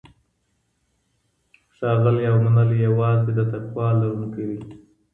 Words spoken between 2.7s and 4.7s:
یوازې د تقوی لرونکی دی.